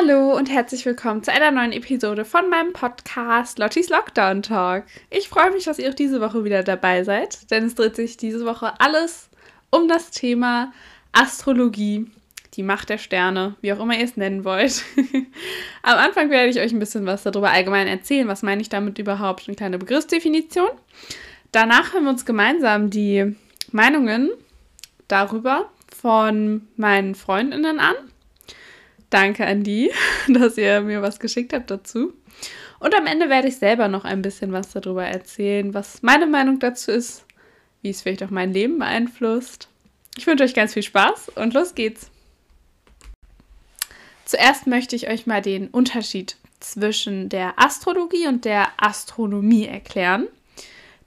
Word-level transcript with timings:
Hallo 0.00 0.34
und 0.34 0.48
herzlich 0.48 0.86
willkommen 0.86 1.22
zu 1.22 1.30
einer 1.30 1.50
neuen 1.50 1.72
Episode 1.72 2.24
von 2.24 2.48
meinem 2.48 2.72
Podcast 2.72 3.58
Lottis 3.58 3.90
Lockdown 3.90 4.40
Talk. 4.42 4.84
Ich 5.10 5.28
freue 5.28 5.50
mich, 5.50 5.64
dass 5.64 5.78
ihr 5.78 5.90
auch 5.90 5.94
diese 5.94 6.22
Woche 6.22 6.42
wieder 6.42 6.62
dabei 6.62 7.04
seid, 7.04 7.50
denn 7.50 7.64
es 7.64 7.74
dreht 7.74 7.96
sich 7.96 8.16
diese 8.16 8.46
Woche 8.46 8.80
alles 8.80 9.28
um 9.68 9.88
das 9.88 10.10
Thema 10.10 10.72
Astrologie, 11.12 12.06
die 12.54 12.62
Macht 12.62 12.88
der 12.88 12.96
Sterne, 12.96 13.56
wie 13.60 13.74
auch 13.74 13.80
immer 13.80 13.94
ihr 13.94 14.04
es 14.04 14.16
nennen 14.16 14.44
wollt. 14.44 14.84
Am 15.82 15.98
Anfang 15.98 16.30
werde 16.30 16.48
ich 16.48 16.60
euch 16.60 16.72
ein 16.72 16.78
bisschen 16.78 17.04
was 17.04 17.24
darüber 17.24 17.50
allgemein 17.50 17.86
erzählen, 17.86 18.26
was 18.26 18.42
meine 18.42 18.62
ich 18.62 18.70
damit 18.70 18.98
überhaupt, 18.98 19.48
eine 19.48 19.56
kleine 19.56 19.76
Begriffsdefinition. 19.76 20.70
Danach 21.52 21.92
hören 21.92 22.04
wir 22.04 22.10
uns 22.10 22.24
gemeinsam 22.24 22.88
die 22.88 23.36
Meinungen 23.70 24.30
darüber 25.08 25.68
von 25.94 26.68
meinen 26.76 27.14
Freundinnen 27.14 27.78
an 27.80 27.96
Danke 29.10 29.46
an 29.46 29.62
die, 29.64 29.90
dass 30.28 30.56
ihr 30.56 30.80
mir 30.80 31.02
was 31.02 31.18
geschickt 31.18 31.52
habt 31.52 31.70
dazu. 31.70 32.14
Und 32.78 32.94
am 32.94 33.06
Ende 33.06 33.28
werde 33.28 33.48
ich 33.48 33.56
selber 33.56 33.88
noch 33.88 34.04
ein 34.04 34.22
bisschen 34.22 34.52
was 34.52 34.70
darüber 34.70 35.04
erzählen, 35.04 35.74
was 35.74 36.02
meine 36.02 36.26
Meinung 36.26 36.60
dazu 36.60 36.92
ist, 36.92 37.24
wie 37.82 37.90
es 37.90 38.02
vielleicht 38.02 38.22
auch 38.22 38.30
mein 38.30 38.52
Leben 38.52 38.78
beeinflusst. 38.78 39.68
Ich 40.16 40.26
wünsche 40.26 40.44
euch 40.44 40.54
ganz 40.54 40.74
viel 40.74 40.82
Spaß 40.82 41.30
und 41.34 41.52
los 41.52 41.74
geht's. 41.74 42.10
Zuerst 44.24 44.66
möchte 44.66 44.96
ich 44.96 45.08
euch 45.08 45.26
mal 45.26 45.42
den 45.42 45.68
Unterschied 45.68 46.36
zwischen 46.60 47.28
der 47.28 47.58
Astrologie 47.58 48.28
und 48.28 48.44
der 48.44 48.68
Astronomie 48.76 49.66
erklären 49.66 50.28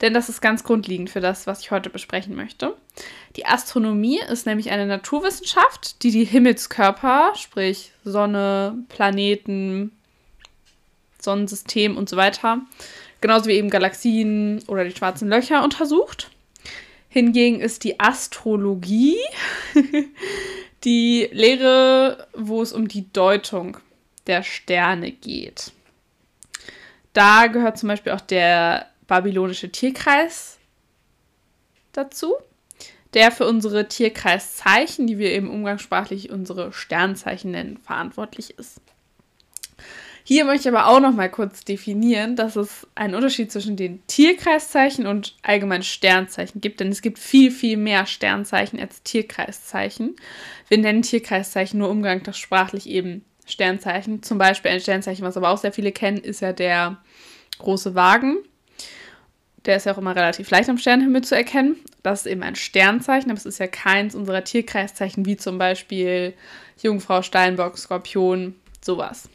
denn 0.00 0.14
das 0.14 0.28
ist 0.28 0.40
ganz 0.40 0.64
grundlegend 0.64 1.10
für 1.10 1.20
das, 1.20 1.46
was 1.46 1.60
ich 1.60 1.70
heute 1.70 1.90
besprechen 1.90 2.34
möchte. 2.34 2.76
Die 3.36 3.46
Astronomie 3.46 4.20
ist 4.20 4.46
nämlich 4.46 4.70
eine 4.70 4.86
Naturwissenschaft, 4.86 6.02
die 6.02 6.10
die 6.10 6.24
Himmelskörper, 6.24 7.32
sprich 7.36 7.92
Sonne, 8.04 8.84
Planeten, 8.88 9.92
Sonnensystem 11.20 11.96
und 11.96 12.08
so 12.08 12.16
weiter, 12.16 12.60
genauso 13.20 13.46
wie 13.46 13.54
eben 13.54 13.70
Galaxien 13.70 14.62
oder 14.66 14.84
die 14.84 14.94
schwarzen 14.94 15.28
Löcher 15.28 15.64
untersucht. 15.64 16.30
Hingegen 17.08 17.60
ist 17.60 17.84
die 17.84 18.00
Astrologie 18.00 19.16
die 20.84 21.28
Lehre, 21.32 22.26
wo 22.34 22.60
es 22.60 22.72
um 22.72 22.88
die 22.88 23.10
Deutung 23.12 23.78
der 24.26 24.42
Sterne 24.42 25.12
geht. 25.12 25.72
Da 27.12 27.46
gehört 27.46 27.78
zum 27.78 27.88
Beispiel 27.88 28.12
auch 28.12 28.20
der 28.20 28.86
babylonische 29.06 29.70
Tierkreis 29.70 30.58
dazu, 31.92 32.34
der 33.14 33.30
für 33.30 33.46
unsere 33.46 33.88
Tierkreiszeichen, 33.88 35.06
die 35.06 35.18
wir 35.18 35.30
eben 35.30 35.48
umgangssprachlich 35.48 36.30
unsere 36.30 36.72
Sternzeichen 36.72 37.52
nennen, 37.52 37.78
verantwortlich 37.78 38.58
ist. 38.58 38.80
Hier 40.26 40.46
möchte 40.46 40.70
ich 40.70 40.74
aber 40.74 40.86
auch 40.86 41.00
noch 41.00 41.12
mal 41.12 41.30
kurz 41.30 41.64
definieren, 41.64 42.34
dass 42.34 42.56
es 42.56 42.86
einen 42.94 43.14
Unterschied 43.14 43.52
zwischen 43.52 43.76
den 43.76 44.04
Tierkreiszeichen 44.06 45.06
und 45.06 45.36
allgemein 45.42 45.82
Sternzeichen 45.82 46.62
gibt, 46.62 46.80
denn 46.80 46.88
es 46.88 47.02
gibt 47.02 47.18
viel, 47.18 47.50
viel 47.50 47.76
mehr 47.76 48.06
Sternzeichen 48.06 48.80
als 48.80 49.02
Tierkreiszeichen. 49.02 50.16
Wir 50.68 50.78
nennen 50.78 51.02
Tierkreiszeichen 51.02 51.78
nur 51.78 51.90
umgangssprachlich 51.90 52.88
eben 52.88 53.22
Sternzeichen. 53.44 54.22
Zum 54.22 54.38
Beispiel 54.38 54.70
ein 54.70 54.80
Sternzeichen, 54.80 55.26
was 55.26 55.36
aber 55.36 55.50
auch 55.50 55.58
sehr 55.58 55.72
viele 55.74 55.92
kennen, 55.92 56.16
ist 56.16 56.40
ja 56.40 56.54
der 56.54 56.96
große 57.58 57.94
Wagen. 57.94 58.38
Der 59.64 59.76
ist 59.76 59.86
ja 59.86 59.94
auch 59.94 59.98
immer 59.98 60.14
relativ 60.14 60.50
leicht 60.50 60.68
am 60.68 60.78
Sternenhimmel 60.78 61.22
zu 61.22 61.34
erkennen. 61.34 61.76
Das 62.02 62.20
ist 62.20 62.26
eben 62.30 62.42
ein 62.42 62.54
Sternzeichen, 62.54 63.30
aber 63.30 63.38
es 63.38 63.46
ist 63.46 63.58
ja 63.58 63.66
keins 63.66 64.14
unserer 64.14 64.44
Tierkreiszeichen, 64.44 65.24
wie 65.24 65.36
zum 65.36 65.56
Beispiel 65.58 66.34
Jungfrau, 66.82 67.22
Steinbock, 67.22 67.78
Skorpion, 67.78 68.54
sowas. 68.82 69.28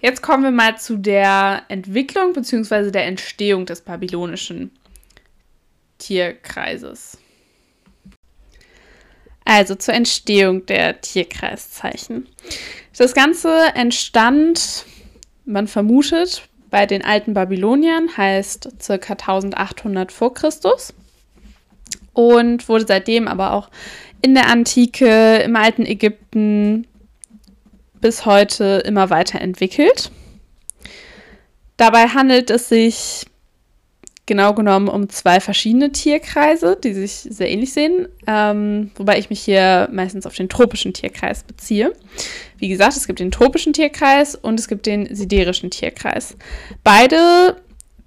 Jetzt 0.00 0.22
kommen 0.22 0.42
wir 0.42 0.50
mal 0.50 0.78
zu 0.78 0.96
der 0.96 1.62
Entwicklung 1.68 2.32
bzw. 2.32 2.90
der 2.90 3.06
Entstehung 3.06 3.66
des 3.66 3.80
babylonischen 3.82 4.70
Tierkreises. 5.98 7.18
Also 9.44 9.74
zur 9.74 9.94
Entstehung 9.94 10.66
der 10.66 11.00
Tierkreiszeichen. 11.00 12.28
Das 12.96 13.14
Ganze 13.14 13.74
entstand, 13.74 14.84
man 15.44 15.66
vermutet, 15.66 16.48
bei 16.72 16.86
den 16.86 17.04
alten 17.04 17.34
Babyloniern 17.34 18.16
heißt 18.16 18.70
ca. 18.84 18.94
1800 18.94 20.10
vor 20.10 20.32
Christus 20.32 20.94
und 22.14 22.66
wurde 22.66 22.86
seitdem 22.88 23.28
aber 23.28 23.52
auch 23.52 23.68
in 24.22 24.34
der 24.34 24.48
Antike, 24.48 25.36
im 25.44 25.54
alten 25.54 25.84
Ägypten 25.84 26.86
bis 28.00 28.24
heute 28.24 28.82
immer 28.86 29.10
weiterentwickelt. 29.10 30.10
Dabei 31.76 32.08
handelt 32.08 32.50
es 32.50 32.70
sich 32.70 33.26
genau 34.26 34.54
genommen 34.54 34.88
um 34.88 35.08
zwei 35.08 35.40
verschiedene 35.40 35.90
Tierkreise, 35.90 36.78
die 36.82 36.94
sich 36.94 37.12
sehr 37.12 37.50
ähnlich 37.50 37.72
sehen, 37.72 38.08
ähm, 38.26 38.90
wobei 38.94 39.18
ich 39.18 39.30
mich 39.30 39.40
hier 39.40 39.88
meistens 39.92 40.26
auf 40.26 40.34
den 40.34 40.48
tropischen 40.48 40.92
Tierkreis 40.92 41.42
beziehe. 41.42 41.92
Wie 42.58 42.68
gesagt, 42.68 42.96
es 42.96 43.06
gibt 43.06 43.18
den 43.18 43.32
tropischen 43.32 43.72
Tierkreis 43.72 44.36
und 44.36 44.60
es 44.60 44.68
gibt 44.68 44.86
den 44.86 45.12
siderischen 45.14 45.70
Tierkreis. 45.70 46.36
Beide 46.84 47.56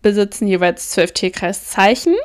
besitzen 0.01 0.47
jeweils 0.47 0.91
zwölf 0.91 1.11
Tierkreiszeichen 1.11 2.15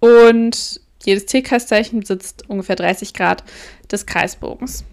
und 0.00 0.80
jedes 1.04 1.26
Tierkreiszeichen 1.26 2.00
besitzt 2.00 2.48
ungefähr 2.48 2.76
30 2.76 3.14
Grad 3.14 3.44
des 3.90 4.06
Kreisbogens. 4.06 4.84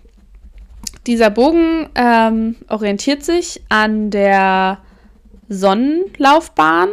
Dieser 1.05 1.29
Bogen 1.29 1.89
ähm, 1.95 2.57
orientiert 2.67 3.23
sich 3.23 3.61
an 3.69 4.09
der 4.09 4.79
Sonnenlaufbahn 5.47 6.89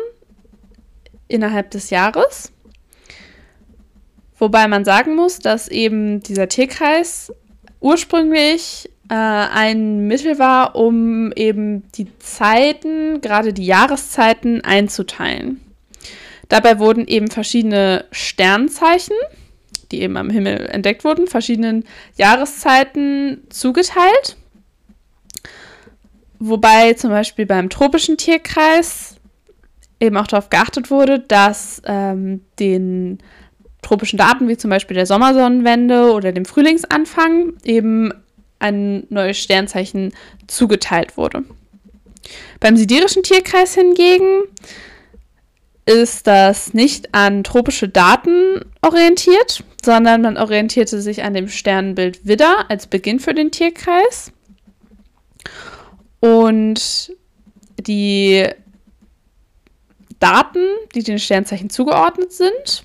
innerhalb 1.28 1.70
des 1.70 1.90
Jahres. 1.90 2.52
Wobei 4.38 4.68
man 4.68 4.84
sagen 4.84 5.14
muss, 5.14 5.38
dass 5.38 5.68
eben 5.68 6.20
dieser 6.20 6.48
Tierkreis 6.48 7.32
ursprünglich 7.80 8.90
äh, 9.08 9.14
ein 9.14 10.06
Mittel 10.06 10.38
war, 10.38 10.76
um 10.76 11.32
eben 11.32 11.84
die 11.92 12.06
Zeiten, 12.18 13.20
gerade 13.20 13.52
die 13.52 13.66
Jahreszeiten 13.66 14.62
einzuteilen. 14.62 15.60
Dabei 16.48 16.78
wurden 16.78 17.06
eben 17.06 17.28
verschiedene 17.28 18.06
Sternzeichen, 18.10 19.16
die 19.92 20.02
eben 20.02 20.16
am 20.16 20.30
Himmel 20.30 20.66
entdeckt 20.66 21.04
wurden, 21.04 21.26
verschiedenen 21.26 21.84
Jahreszeiten 22.16 23.42
zugeteilt. 23.50 24.36
Wobei 26.38 26.94
zum 26.94 27.10
Beispiel 27.10 27.46
beim 27.46 27.70
tropischen 27.70 28.16
Tierkreis 28.16 29.13
eben 30.00 30.16
auch 30.16 30.26
darauf 30.26 30.50
geachtet 30.50 30.90
wurde, 30.90 31.20
dass 31.20 31.80
ähm, 31.86 32.42
den 32.58 33.18
tropischen 33.82 34.18
Daten, 34.18 34.48
wie 34.48 34.56
zum 34.56 34.70
Beispiel 34.70 34.94
der 34.94 35.06
Sommersonnenwende 35.06 36.12
oder 36.12 36.32
dem 36.32 36.44
Frühlingsanfang, 36.44 37.54
eben 37.64 38.12
ein 38.58 39.06
neues 39.10 39.38
Sternzeichen 39.38 40.12
zugeteilt 40.46 41.16
wurde. 41.16 41.44
Beim 42.60 42.76
sidirischen 42.76 43.22
Tierkreis 43.22 43.74
hingegen 43.74 44.44
ist 45.86 46.26
das 46.26 46.72
nicht 46.72 47.14
an 47.14 47.44
tropische 47.44 47.88
Daten 47.88 48.62
orientiert, 48.80 49.62
sondern 49.84 50.22
man 50.22 50.38
orientierte 50.38 51.02
sich 51.02 51.22
an 51.22 51.34
dem 51.34 51.48
Sternbild 51.48 52.26
Widder 52.26 52.64
als 52.70 52.86
Beginn 52.86 53.20
für 53.20 53.34
den 53.34 53.50
Tierkreis. 53.50 54.32
Und 56.20 57.12
die 57.78 58.48
Daten, 60.24 60.64
die 60.94 61.02
den 61.02 61.18
Sternzeichen 61.18 61.68
zugeordnet 61.68 62.32
sind, 62.32 62.84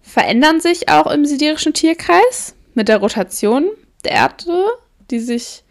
verändern 0.00 0.60
sich 0.60 0.88
auch 0.88 1.06
im 1.06 1.26
sidirischen 1.26 1.74
Tierkreis 1.74 2.54
mit 2.72 2.88
der 2.88 2.96
Rotation 2.96 3.66
der 4.02 4.12
Erde, 4.12 4.64
die 5.10 5.20
sich 5.20 5.62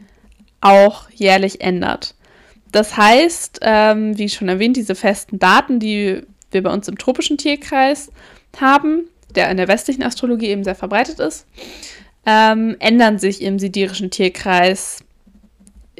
auch 0.62 1.10
jährlich 1.10 1.62
ändert. 1.62 2.14
Das 2.72 2.96
heißt, 2.96 3.62
ähm, 3.64 4.16
wie 4.20 4.30
schon 4.30 4.50
erwähnt, 4.50 4.78
diese 4.78 4.94
festen 4.94 5.40
Daten, 5.40 5.80
die 5.80 6.22
wir 6.52 6.62
bei 6.62 6.72
uns 6.72 6.88
im 6.88 7.00
tropischen 7.00 7.40
Tierkreis 7.40 8.12
haben, 8.60 9.06
der 9.34 9.50
in 9.50 9.58
der 9.58 9.68
westlichen 9.68 10.04
Astrologie 10.04 10.50
eben 10.50 10.64
sehr 10.64 10.76
verbreitet 10.76 11.20
ist, 11.20 11.48
ähm, 12.28 12.76
ändern 12.78 13.18
sich 13.18 13.42
im 13.42 13.58
sidirischen 13.58 14.12
Tierkreis 14.12 15.04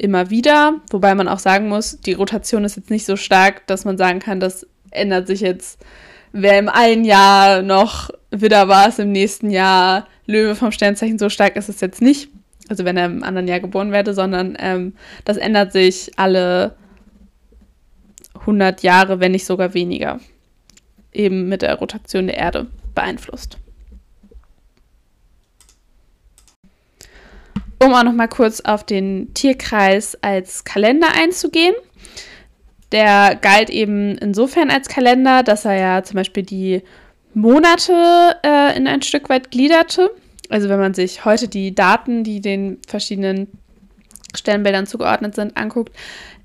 immer 0.02 0.30
wieder, 0.30 0.80
wobei 0.90 1.14
man 1.14 1.28
auch 1.28 1.38
sagen 1.38 1.68
muss, 1.68 2.00
die 2.00 2.14
Rotation 2.14 2.64
ist 2.64 2.76
jetzt 2.76 2.90
nicht 2.90 3.06
so 3.06 3.16
stark, 3.16 3.66
dass 3.68 3.84
man 3.84 3.96
sagen 3.96 4.18
kann, 4.18 4.40
das 4.40 4.66
ändert 4.90 5.28
sich 5.28 5.40
jetzt. 5.40 5.80
Wer 6.32 6.58
im 6.58 6.68
einen 6.68 7.04
Jahr 7.04 7.62
noch 7.62 8.10
Widder 8.30 8.68
war, 8.68 8.88
ist 8.88 8.98
im 8.98 9.12
nächsten 9.12 9.50
Jahr 9.50 10.08
Löwe 10.26 10.56
vom 10.56 10.72
Sternzeichen, 10.72 11.18
so 11.18 11.28
stark 11.28 11.56
ist 11.56 11.68
es 11.68 11.80
jetzt 11.80 12.02
nicht. 12.02 12.30
Also 12.68 12.84
wenn 12.84 12.96
er 12.96 13.06
im 13.06 13.22
anderen 13.22 13.46
Jahr 13.46 13.60
geboren 13.60 13.92
werde, 13.92 14.12
sondern 14.14 14.56
ähm, 14.58 14.94
das 15.24 15.36
ändert 15.36 15.72
sich 15.72 16.10
alle 16.16 16.74
100 18.40 18.82
Jahre, 18.82 19.20
wenn 19.20 19.32
nicht 19.32 19.46
sogar 19.46 19.72
weniger. 19.74 20.18
Eben 21.12 21.48
mit 21.48 21.62
der 21.62 21.76
Rotation 21.76 22.26
der 22.26 22.38
Erde 22.38 22.66
beeinflusst. 22.94 23.58
Um 27.82 27.94
auch 27.94 28.04
noch 28.04 28.12
mal 28.12 28.28
kurz 28.28 28.60
auf 28.60 28.84
den 28.84 29.34
Tierkreis 29.34 30.16
als 30.22 30.62
Kalender 30.62 31.08
einzugehen. 31.16 31.74
Der 32.92 33.34
galt 33.34 33.70
eben 33.70 34.16
insofern 34.18 34.70
als 34.70 34.88
Kalender, 34.88 35.42
dass 35.42 35.64
er 35.64 35.74
ja 35.74 36.02
zum 36.04 36.16
Beispiel 36.16 36.44
die 36.44 36.82
Monate 37.34 38.36
äh, 38.44 38.76
in 38.76 38.86
ein 38.86 39.02
Stück 39.02 39.28
weit 39.28 39.50
gliederte. 39.50 40.10
Also 40.48 40.68
wenn 40.68 40.78
man 40.78 40.94
sich 40.94 41.24
heute 41.24 41.48
die 41.48 41.74
Daten, 41.74 42.22
die 42.22 42.40
den 42.40 42.78
verschiedenen 42.86 43.48
Sternbildern 44.36 44.86
zugeordnet 44.86 45.34
sind, 45.34 45.56
anguckt, 45.56 45.92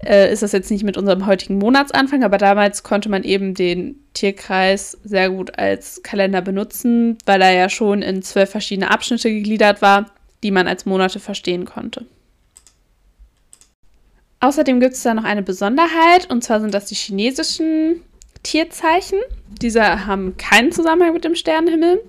äh, 0.03 0.31
ist 0.33 0.41
das 0.41 0.53
jetzt 0.53 0.71
nicht 0.71 0.83
mit 0.83 0.97
unserem 0.97 1.27
heutigen 1.27 1.59
Monatsanfang, 1.59 2.23
aber 2.23 2.39
damals 2.39 2.81
konnte 2.81 3.09
man 3.09 3.23
eben 3.23 3.53
den 3.53 3.99
Tierkreis 4.13 4.97
sehr 5.03 5.29
gut 5.29 5.59
als 5.59 6.01
Kalender 6.01 6.41
benutzen, 6.41 7.19
weil 7.27 7.43
er 7.43 7.51
ja 7.51 7.69
schon 7.69 8.01
in 8.01 8.23
zwölf 8.23 8.49
verschiedene 8.49 8.89
Abschnitte 8.89 9.29
gegliedert 9.29 9.83
war, 9.83 10.07
die 10.47 10.51
man 10.51 10.69
als 10.69 10.85
Monate 10.85 11.19
verstehen 11.19 11.65
konnte. 11.65 12.05
Außerdem 14.39 14.79
gibt 14.79 14.93
es 14.93 15.03
da 15.03 15.13
noch 15.13 15.25
eine 15.25 15.43
Besonderheit, 15.43 16.31
und 16.31 16.41
zwar 16.41 16.61
sind 16.61 16.73
das 16.73 16.85
die 16.85 16.95
chinesischen 16.95 18.01
Tierzeichen. 18.43 19.19
Diese 19.61 20.05
haben 20.05 20.37
keinen 20.37 20.71
Zusammenhang 20.71 21.11
mit 21.11 21.25
dem 21.25 21.35
Sternenhimmel, 21.35 22.01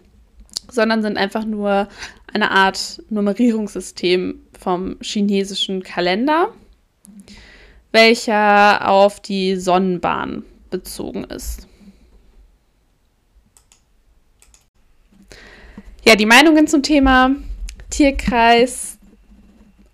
sondern 0.70 1.02
sind 1.02 1.18
einfach 1.18 1.44
nur 1.44 1.88
eine 2.32 2.52
Art 2.52 3.02
Nummerierungssystem 3.10 4.40
vom 4.56 4.98
chinesischen 5.00 5.82
Kalender, 5.82 6.52
welcher 7.90 8.88
auf 8.88 9.18
die 9.18 9.56
Sonnenbahn 9.56 10.44
bezogen 10.70 11.24
ist. 11.24 11.66
Ja, 16.04 16.14
die 16.14 16.24
Meinungen 16.24 16.68
zum 16.68 16.84
Thema 16.84 17.34
Tierkreis 17.90 18.98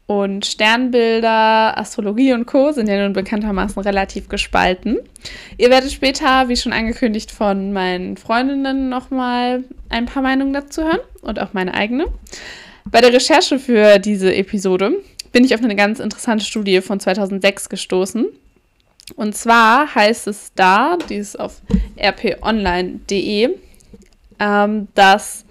und 0.07 0.45
Sternbilder, 0.45 1.79
Astrologie 1.79 2.35
und 2.35 2.47
Co. 2.47 2.73
sind 2.73 2.89
ja 2.89 3.03
nun 3.03 3.15
bekanntermaßen 3.15 3.83
relativ 3.83 4.29
gespalten. 4.29 4.99
Ihr 5.57 5.71
werdet 5.71 5.93
später, 5.93 6.49
wie 6.49 6.57
schon 6.57 6.73
angekündigt, 6.73 7.31
von 7.31 7.73
meinen 7.73 8.17
Freundinnen 8.17 8.89
nochmal 8.91 9.65
ein 9.89 10.07
paar 10.07 10.23
Meinungen 10.23 10.53
dazu 10.53 10.83
hören 10.83 11.01
und 11.23 11.41
auch 11.41 11.55
meine 11.55 11.75
eigene. 11.75 12.07
Bei 12.85 13.01
der 13.01 13.13
Recherche 13.13 13.59
für 13.59 13.99
diese 13.99 14.35
Episode 14.35 14.93
bin 15.33 15.45
ich 15.45 15.55
auf 15.55 15.63
eine 15.63 15.75
ganz 15.75 16.01
interessante 16.01 16.45
Studie 16.45 16.83
von 16.83 17.01
2006 17.01 17.71
gestoßen. 17.71 18.27
Und 19.17 19.37
zwar 19.37 19.95
heißt 19.95 20.27
es 20.29 20.53
da, 20.55 20.97
die 21.09 21.17
ist 21.17 21.39
auf 21.39 21.63
rponline.de, 21.99 23.51
ähm, 24.39 24.89
dass 24.95 25.44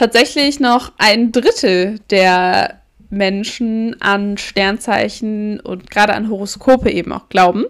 tatsächlich 0.00 0.60
noch 0.60 0.92
ein 0.96 1.30
Drittel 1.30 2.00
der 2.08 2.80
Menschen 3.10 4.00
an 4.00 4.38
Sternzeichen 4.38 5.60
und 5.60 5.90
gerade 5.90 6.14
an 6.14 6.30
Horoskope 6.30 6.90
eben 6.90 7.12
auch 7.12 7.28
glauben. 7.28 7.66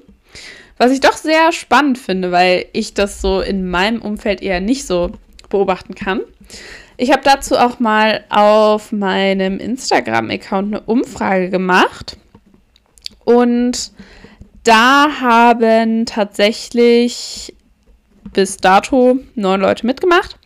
Was 0.79 0.93
ich 0.93 1.01
doch 1.01 1.17
sehr 1.17 1.51
spannend 1.51 1.99
finde, 1.99 2.31
weil 2.31 2.67
ich 2.73 2.95
das 2.95 3.21
so 3.21 3.41
in 3.41 3.69
meinem 3.69 4.01
Umfeld 4.01 4.43
eher 4.43 4.61
nicht 4.61 4.87
so 4.87 5.11
beobachten 5.49 5.97
kann. 5.97 6.21
Ich 6.97 7.11
habe 7.11 7.23
dazu 7.25 7.57
auch 7.57 7.81
mal 7.81 8.23
auf 8.29 8.93
meinem 8.93 9.59
Instagram-Account 9.59 10.73
eine 10.73 10.83
Umfrage 10.83 11.51
gemacht. 11.51 12.17
Und 13.25 13.91
da 14.63 15.21
haben 15.21 16.07
tatsächlich 16.07 17.57
bis 18.33 18.57
dato 18.57 19.19
neun 19.35 19.61
Leute 19.63 19.85
mitgemacht, 19.85 20.39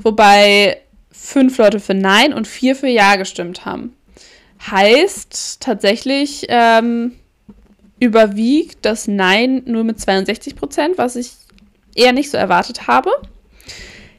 wobei 0.00 0.82
fünf 1.30 1.56
Leute 1.58 1.80
für 1.80 1.94
Nein 1.94 2.32
und 2.32 2.46
vier 2.46 2.74
für 2.74 2.88
Ja 2.88 3.16
gestimmt 3.16 3.64
haben. 3.64 3.96
Heißt 4.70 5.60
tatsächlich 5.60 6.46
ähm, 6.48 7.16
überwiegt 7.98 8.78
das 8.84 9.06
Nein 9.06 9.62
nur 9.66 9.84
mit 9.84 10.00
62 10.00 10.56
Prozent, 10.56 10.98
was 10.98 11.16
ich 11.16 11.32
eher 11.94 12.12
nicht 12.12 12.30
so 12.30 12.36
erwartet 12.36 12.86
habe. 12.86 13.10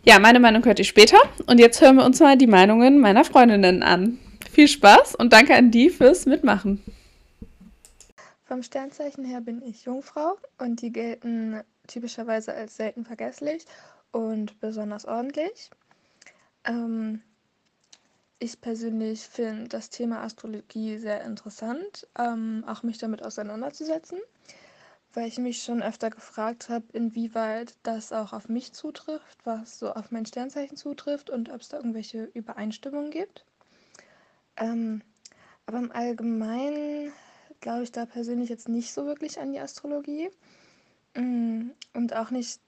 Ja, 0.03 0.19
meine 0.19 0.39
Meinung 0.39 0.65
hört 0.65 0.79
ihr 0.79 0.85
später. 0.85 1.17
Und 1.45 1.59
jetzt 1.59 1.81
hören 1.81 1.97
wir 1.97 2.05
uns 2.05 2.19
mal 2.19 2.37
die 2.37 2.47
Meinungen 2.47 2.99
meiner 2.99 3.23
Freundinnen 3.23 3.83
an. 3.83 4.17
Viel 4.51 4.67
Spaß 4.67 5.15
und 5.15 5.31
danke 5.31 5.55
an 5.55 5.69
die 5.69 5.89
fürs 5.89 6.25
Mitmachen. 6.25 6.81
Vom 8.45 8.63
Sternzeichen 8.63 9.23
her 9.23 9.41
bin 9.41 9.61
ich 9.61 9.85
Jungfrau 9.85 10.37
und 10.57 10.81
die 10.81 10.91
gelten 10.91 11.61
typischerweise 11.87 12.53
als 12.53 12.77
selten 12.77 13.05
vergesslich 13.05 13.63
und 14.11 14.59
besonders 14.59 15.05
ordentlich. 15.05 15.69
Ähm, 16.63 17.21
ich 18.39 18.59
persönlich 18.59 19.21
finde 19.21 19.67
das 19.67 19.89
Thema 19.89 20.23
Astrologie 20.23 20.97
sehr 20.97 21.23
interessant, 21.23 22.07
ähm, 22.17 22.63
auch 22.67 22.81
mich 22.81 22.97
damit 22.97 23.23
auseinanderzusetzen, 23.23 24.19
weil 25.13 25.27
ich 25.27 25.37
mich 25.37 25.61
schon 25.61 25.83
öfter 25.83 26.09
gefragt 26.09 26.69
habe, 26.69 26.85
inwieweit 26.93 27.75
das 27.83 28.11
auch 28.11 28.33
auf 28.33 28.49
mich 28.49 28.73
zutrifft, 28.73 29.37
was 29.43 29.77
so 29.77 29.93
auf 29.93 30.09
mein 30.11 30.25
Sternzeichen 30.25 30.75
zutrifft 30.75 31.29
und 31.29 31.49
ob 31.51 31.61
es 31.61 31.69
da 31.69 31.77
irgendwelche 31.77 32.23
Übereinstimmungen 32.33 33.11
gibt. 33.11 33.45
Ähm, 34.57 35.03
aber 35.67 35.77
im 35.77 35.91
Allgemeinen 35.91 37.13
glaube 37.59 37.83
ich 37.83 37.91
da 37.91 38.05
persönlich 38.05 38.49
jetzt 38.49 38.69
nicht 38.69 38.91
so 38.91 39.05
wirklich 39.05 39.39
an 39.39 39.53
die 39.53 39.59
Astrologie 39.59 40.29
mm, 41.15 41.69
und 41.93 42.15
auch 42.15 42.31
nicht 42.31 42.59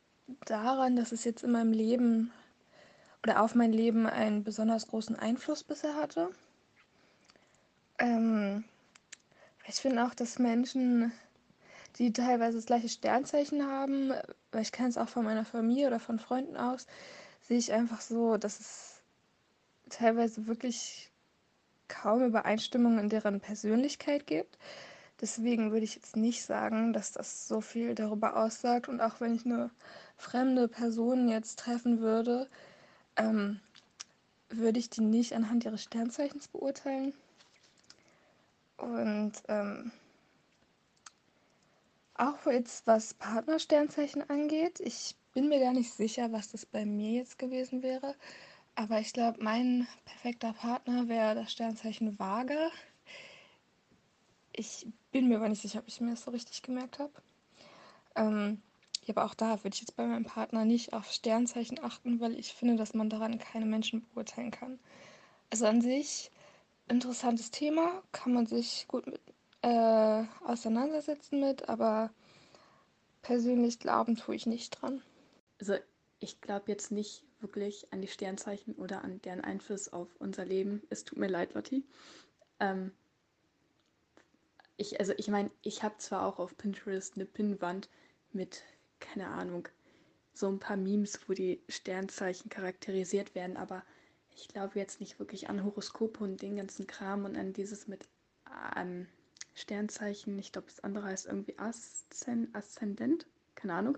daran, 0.45 0.95
dass 0.95 1.11
es 1.11 1.23
jetzt 1.23 1.43
in 1.43 1.51
meinem 1.51 1.73
Leben 1.73 2.31
oder 3.23 3.41
auf 3.41 3.55
mein 3.55 3.71
Leben 3.71 4.05
einen 4.05 4.43
besonders 4.43 4.87
großen 4.87 5.17
Einfluss 5.17 5.63
bisher 5.63 5.95
hatte. 5.95 6.29
Ähm, 7.97 8.65
ich 9.67 9.75
finde 9.75 10.05
auch, 10.05 10.13
dass 10.13 10.39
Menschen, 10.39 11.11
die 11.97 12.11
teilweise 12.11 12.57
das 12.57 12.65
gleiche 12.65 12.89
Sternzeichen 12.89 13.65
haben, 13.65 14.11
weil 14.51 14.61
ich 14.61 14.71
kenne 14.71 14.89
es 14.89 14.97
auch 14.97 15.09
von 15.09 15.23
meiner 15.23 15.45
Familie 15.45 15.87
oder 15.87 15.99
von 15.99 16.19
Freunden 16.19 16.57
aus, 16.57 16.85
sehe 17.41 17.57
ich 17.57 17.71
einfach 17.71 18.01
so, 18.01 18.37
dass 18.37 18.59
es 18.59 19.01
teilweise 19.89 20.47
wirklich 20.47 21.09
kaum 21.87 22.25
Übereinstimmung 22.25 22.99
in 22.99 23.09
deren 23.09 23.39
Persönlichkeit 23.39 24.27
gibt. 24.27 24.57
Deswegen 25.21 25.71
würde 25.71 25.85
ich 25.85 25.95
jetzt 25.95 26.17
nicht 26.17 26.43
sagen, 26.43 26.91
dass 26.91 27.13
das 27.13 27.47
so 27.47 27.61
viel 27.61 27.95
darüber 27.95 28.35
aussagt. 28.35 28.89
Und 28.89 28.99
auch 28.99 29.21
wenn 29.21 29.35
ich 29.35 29.45
eine 29.45 29.69
fremde 30.17 30.67
Person 30.67 31.29
jetzt 31.29 31.59
treffen 31.59 31.99
würde, 31.99 32.49
ähm, 33.15 33.60
würde 34.50 34.80
ich 34.80 34.89
die 34.89 35.01
nicht 35.01 35.34
anhand 35.34 35.65
ihres 35.65 35.84
Sternzeichens 35.84 36.48
beurteilen. 36.48 37.13
Und 38.77 39.34
ähm, 39.48 39.91
auch 42.15 42.46
jetzt 42.46 42.86
was 42.86 43.13
Partnersternzeichen 43.13 44.29
angeht, 44.29 44.79
ich 44.79 45.15
bin 45.34 45.50
mir 45.50 45.60
gar 45.60 45.74
nicht 45.74 45.91
sicher, 45.91 46.32
was 46.32 46.51
das 46.51 46.65
bei 46.65 46.86
mir 46.86 47.12
jetzt 47.12 47.39
gewesen 47.39 47.82
wäre. 47.82 48.15
Aber 48.75 49.00
ich 49.00 49.13
glaube, 49.13 49.43
mein 49.43 49.88
perfekter 50.05 50.53
Partner 50.53 51.08
wäre 51.08 51.36
das 51.36 51.51
Sternzeichen 51.51 52.17
Waage. 52.20 52.72
Ich 54.51 54.88
bin 55.12 55.27
mir 55.27 55.38
aber 55.38 55.50
nicht 55.50 55.62
sicher, 55.62 55.79
ob 55.79 55.88
ich 55.88 56.01
mir 56.01 56.12
das 56.12 56.24
so 56.24 56.32
richtig 56.32 56.62
gemerkt 56.62 57.00
habe. 57.00 57.13
Ähm, 58.15 58.62
ja, 59.07 59.15
aber 59.15 59.25
auch 59.25 59.33
da 59.33 59.63
würde 59.63 59.75
ich 59.75 59.81
jetzt 59.81 59.95
bei 59.95 60.05
meinem 60.05 60.25
Partner 60.25 60.65
nicht 60.65 60.93
auf 60.93 61.12
Sternzeichen 61.12 61.83
achten, 61.83 62.19
weil 62.19 62.38
ich 62.38 62.53
finde, 62.53 62.75
dass 62.75 62.93
man 62.93 63.10
daran 63.10 63.38
keine 63.39 63.65
Menschen 63.65 64.05
beurteilen 64.13 64.51
kann. 64.51 64.79
Also 65.50 65.65
an 65.65 65.81
sich 65.81 66.31
interessantes 66.88 67.51
Thema, 67.51 68.03
kann 68.12 68.33
man 68.33 68.45
sich 68.45 68.86
gut 68.88 69.07
mit, 69.07 69.22
äh, 69.62 70.24
auseinandersetzen 70.45 71.39
mit, 71.39 71.69
aber 71.69 72.12
persönlich 73.22 73.79
glauben 73.79 74.15
tue 74.15 74.36
ich 74.36 74.45
nicht 74.45 74.72
dran. 74.72 75.01
Also 75.60 75.75
ich 76.19 76.41
glaube 76.41 76.72
jetzt 76.72 76.91
nicht 76.91 77.24
wirklich 77.39 77.91
an 77.91 78.01
die 78.01 78.07
Sternzeichen 78.07 78.75
oder 78.75 79.03
an 79.03 79.22
deren 79.22 79.41
Einfluss 79.41 79.91
auf 79.91 80.15
unser 80.19 80.45
Leben. 80.45 80.81
Es 80.89 81.03
tut 81.03 81.19
mir 81.19 81.27
leid, 81.27 81.53
Lotti. 81.53 81.86
Ähm, 82.60 82.91
ich, 84.77 85.00
also 85.00 85.13
ich 85.17 85.27
meine, 85.27 85.51
ich 85.62 85.83
habe 85.83 85.98
zwar 85.98 86.25
auch 86.25 86.39
auf 86.39 86.57
Pinterest 86.57 87.15
eine 87.15 87.25
Pinnwand 87.25 87.89
mit 88.31 88.63
keine 89.03 89.27
Ahnung, 89.27 89.67
so 90.33 90.48
ein 90.48 90.60
paar 90.60 90.77
Memes, 90.77 91.19
wo 91.27 91.33
die 91.33 91.62
Sternzeichen 91.69 92.50
charakterisiert 92.50 93.36
werden, 93.36 93.57
aber 93.57 93.83
ich 94.36 94.48
glaube 94.48 94.79
jetzt 94.79 95.00
nicht 95.00 95.19
wirklich 95.19 95.50
an 95.50 95.63
Horoskope 95.63 96.24
und 96.24 96.41
den 96.41 96.55
ganzen 96.55 96.88
Kram 96.88 97.25
und 97.25 97.38
an 97.38 97.53
dieses 97.53 97.88
mit 97.88 98.07
ähm, 98.75 99.07
Sternzeichen. 99.53 100.39
Ich 100.39 100.51
glaube, 100.51 100.67
das 100.67 100.79
andere 100.79 101.05
heißt 101.05 101.27
irgendwie 101.27 101.57
Aszend 101.60 102.55
Aszendent, 102.55 103.27
keine 103.53 103.75
Ahnung. 103.75 103.98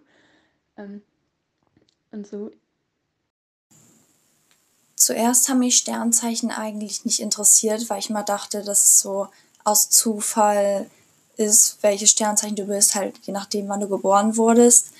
Ähm, 0.75 1.01
und 2.11 2.27
so. 2.27 2.51
Zuerst 4.95 5.47
haben 5.47 5.59
mich 5.59 5.77
Sternzeichen 5.77 6.51
eigentlich 6.51 7.05
nicht 7.05 7.19
interessiert, 7.19 7.89
weil 7.89 7.99
ich 7.99 8.09
mal 8.09 8.23
dachte, 8.23 8.63
dass 8.63 8.83
es 8.83 8.99
so 8.99 9.29
aus 9.63 9.89
Zufall 9.89 10.89
ist, 11.37 11.77
welches 11.81 12.11
Sternzeichen 12.11 12.55
du 12.55 12.65
bist, 12.65 12.95
halt 12.95 13.19
je 13.23 13.33
nachdem, 13.33 13.67
wann 13.67 13.79
du 13.79 13.87
geboren 13.87 14.37
wurdest. 14.37 14.91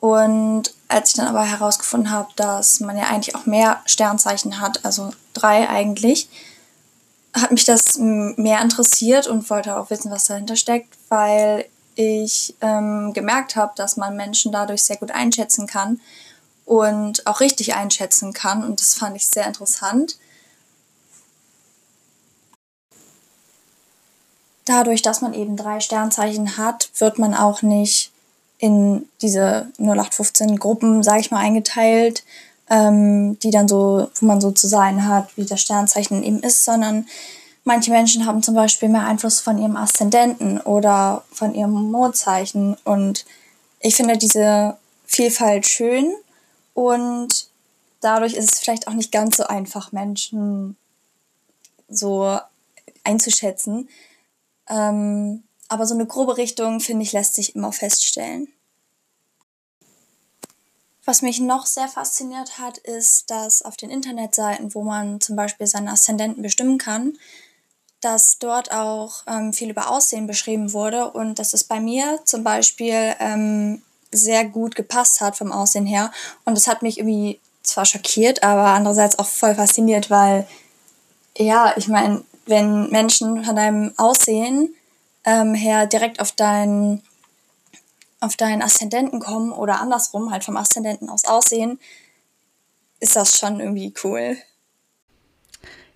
Und 0.00 0.74
als 0.88 1.10
ich 1.10 1.16
dann 1.16 1.26
aber 1.26 1.44
herausgefunden 1.44 2.10
habe, 2.10 2.28
dass 2.36 2.80
man 2.80 2.96
ja 2.96 3.04
eigentlich 3.04 3.34
auch 3.34 3.46
mehr 3.46 3.80
Sternzeichen 3.86 4.60
hat, 4.60 4.84
also 4.84 5.12
drei 5.34 5.68
eigentlich, 5.68 6.28
hat 7.34 7.50
mich 7.50 7.64
das 7.64 7.98
mehr 7.98 8.62
interessiert 8.62 9.26
und 9.26 9.48
wollte 9.50 9.76
auch 9.76 9.90
wissen, 9.90 10.10
was 10.10 10.26
dahinter 10.26 10.56
steckt, 10.56 10.94
weil 11.08 11.66
ich 11.94 12.54
ähm, 12.60 13.12
gemerkt 13.14 13.56
habe, 13.56 13.72
dass 13.76 13.96
man 13.96 14.16
Menschen 14.16 14.52
dadurch 14.52 14.82
sehr 14.82 14.96
gut 14.96 15.10
einschätzen 15.10 15.66
kann 15.66 16.00
und 16.64 17.26
auch 17.26 17.40
richtig 17.40 17.74
einschätzen 17.74 18.32
kann. 18.32 18.64
Und 18.64 18.80
das 18.80 18.94
fand 18.94 19.16
ich 19.16 19.28
sehr 19.28 19.46
interessant. 19.46 20.18
Dadurch, 24.66 25.00
dass 25.00 25.22
man 25.22 25.32
eben 25.32 25.56
drei 25.56 25.80
Sternzeichen 25.80 26.58
hat, 26.58 26.90
wird 26.98 27.18
man 27.18 27.34
auch 27.34 27.62
nicht 27.62 28.10
in 28.58 29.08
diese 29.22 29.68
0815 29.78 30.58
Gruppen, 30.58 31.02
sage 31.02 31.20
ich 31.20 31.30
mal, 31.30 31.40
eingeteilt, 31.40 32.24
ähm, 32.68 33.38
die 33.38 33.50
dann 33.50 33.68
so, 33.68 34.10
wo 34.16 34.26
man 34.26 34.40
so 34.40 34.50
zu 34.50 34.66
sein 34.66 35.06
hat, 35.06 35.28
wie 35.36 35.44
das 35.44 35.60
Sternzeichen 35.60 36.22
eben 36.22 36.40
ist, 36.40 36.64
sondern 36.64 37.06
manche 37.64 37.90
Menschen 37.90 38.26
haben 38.26 38.42
zum 38.42 38.54
Beispiel 38.54 38.88
mehr 38.88 39.06
Einfluss 39.06 39.40
von 39.40 39.58
ihrem 39.58 39.76
Aszendenten 39.76 40.60
oder 40.60 41.24
von 41.30 41.54
ihrem 41.54 41.90
Mondzeichen. 41.90 42.76
Und 42.84 43.24
ich 43.80 43.94
finde 43.96 44.18
diese 44.18 44.76
Vielfalt 45.04 45.66
schön 45.66 46.12
und 46.74 47.46
dadurch 48.00 48.34
ist 48.34 48.52
es 48.52 48.58
vielleicht 48.58 48.88
auch 48.88 48.94
nicht 48.94 49.12
ganz 49.12 49.36
so 49.36 49.44
einfach, 49.44 49.92
Menschen 49.92 50.76
so 51.88 52.38
einzuschätzen. 53.04 53.88
Ähm, 54.68 55.44
aber 55.68 55.86
so 55.86 55.94
eine 55.94 56.06
grobe 56.06 56.36
Richtung, 56.36 56.80
finde 56.80 57.02
ich, 57.02 57.12
lässt 57.12 57.34
sich 57.34 57.54
immer 57.54 57.72
feststellen. 57.72 58.48
Was 61.04 61.22
mich 61.22 61.38
noch 61.38 61.66
sehr 61.66 61.86
fasziniert 61.86 62.58
hat, 62.58 62.78
ist, 62.78 63.30
dass 63.30 63.62
auf 63.62 63.76
den 63.76 63.90
Internetseiten, 63.90 64.74
wo 64.74 64.82
man 64.82 65.20
zum 65.20 65.36
Beispiel 65.36 65.66
seinen 65.66 65.88
Aszendenten 65.88 66.42
bestimmen 66.42 66.78
kann, 66.78 67.16
dass 68.00 68.38
dort 68.38 68.72
auch 68.72 69.22
ähm, 69.26 69.52
viel 69.52 69.70
über 69.70 69.90
Aussehen 69.90 70.26
beschrieben 70.26 70.72
wurde 70.72 71.10
und 71.10 71.38
dass 71.38 71.54
es 71.54 71.64
bei 71.64 71.80
mir 71.80 72.20
zum 72.24 72.42
Beispiel 72.44 73.14
ähm, 73.20 73.82
sehr 74.10 74.44
gut 74.44 74.74
gepasst 74.74 75.20
hat 75.20 75.36
vom 75.36 75.52
Aussehen 75.52 75.86
her. 75.86 76.10
Und 76.44 76.56
das 76.56 76.66
hat 76.66 76.82
mich 76.82 76.98
irgendwie 76.98 77.40
zwar 77.62 77.84
schockiert, 77.84 78.42
aber 78.42 78.66
andererseits 78.66 79.18
auch 79.18 79.26
voll 79.26 79.54
fasziniert, 79.54 80.10
weil 80.10 80.46
ja, 81.38 81.72
ich 81.76 81.88
meine, 81.88 82.24
wenn 82.46 82.90
Menschen 82.90 83.44
von 83.44 83.56
deinem 83.56 83.92
Aussehen 83.96 84.74
ähm, 85.24 85.54
her 85.54 85.86
direkt 85.86 86.20
auf 86.20 86.32
deinen 86.32 87.02
auf 88.20 88.36
deinen 88.36 88.62
Aszendenten 88.62 89.20
kommen 89.20 89.52
oder 89.52 89.80
andersrum, 89.80 90.30
halt 90.30 90.42
vom 90.42 90.56
Aszendenten 90.56 91.10
aus 91.10 91.26
aussehen, 91.26 91.78
ist 92.98 93.14
das 93.14 93.38
schon 93.38 93.60
irgendwie 93.60 93.92
cool. 94.02 94.36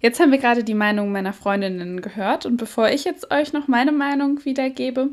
Jetzt 0.00 0.21
haben 0.21 0.30
wir 0.30 0.38
gerade 0.38 0.64
die 0.64 0.75
Meinung 0.75 1.12
meiner 1.12 1.33
Freundinnen 1.33 2.00
gehört 2.02 2.47
und 2.47 2.57
bevor 2.57 2.88
ich 2.88 3.04
jetzt 3.04 3.30
euch 3.30 3.52
noch 3.52 3.69
meine 3.69 3.92
Meinung 3.92 4.45
wiedergebe, 4.45 5.11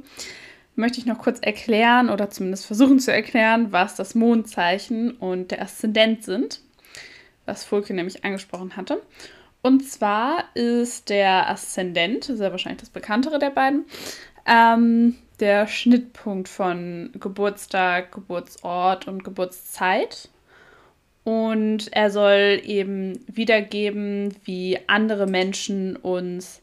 möchte 0.76 1.00
ich 1.00 1.06
noch 1.06 1.18
kurz 1.18 1.40
erklären 1.42 2.10
oder 2.10 2.30
zumindest 2.30 2.66
versuchen 2.66 3.00
zu 3.00 3.12
erklären, 3.12 3.72
was 3.72 3.96
das 3.96 4.16
Mondzeichen 4.16 5.12
und 5.12 5.52
der 5.52 5.62
Aszendent 5.62 6.24
sind, 6.24 6.62
was 7.46 7.64
Fulke 7.66 7.94
nämlich 7.94 8.24
angesprochen 8.24 8.78
hatte. 8.78 9.02
Und 9.68 9.82
zwar 9.82 10.46
ist 10.54 11.10
der 11.10 11.50
Aszendent, 11.50 12.24
sehr 12.24 12.52
wahrscheinlich 12.52 12.80
das 12.80 12.90
bekanntere 12.90 13.38
der 13.38 13.50
beiden, 13.50 13.84
ähm, 14.46 15.16
der 15.42 15.68
Schnittpunkt 15.68 16.48
von 16.48 17.10
Geburtstag, 17.20 18.14
Geburtsort 18.14 19.10
und 19.10 19.26
Geburtszeit. 19.26 20.30
Und 21.26 21.92
er 21.92 22.12
soll 22.12 22.62
eben 22.64 23.20
wiedergeben, 23.28 24.34
wie 24.46 24.80
andere 24.88 25.28
Menschen 25.28 25.98
uns 25.98 26.62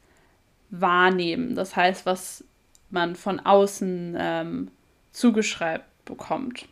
wahrnehmen. 0.71 1.57
Das 1.57 1.77
heißt, 1.77 2.07
was 2.07 2.43
man 2.89 3.17
von 3.17 3.39
außen 3.39 4.17
ähm, 4.19 4.71
zugeschreibt 5.13 6.07
bekommt. 6.07 6.67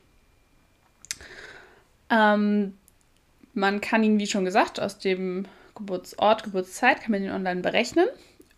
Ähm, 2.09 2.73
man 3.53 3.83
kann 3.83 4.03
ihn, 4.03 4.19
wie 4.19 4.27
schon 4.27 4.47
gesagt, 4.47 4.81
aus 4.81 4.99
dem 4.99 5.45
Geburtsort, 5.75 6.45
Geburtszeit, 6.45 7.01
kann 7.01 7.13
man 7.13 7.23
ihn 7.23 7.31
online 7.31 7.61
berechnen. 7.61 8.07